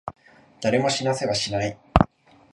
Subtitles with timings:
[0.61, 1.77] 誰も死なせはしない。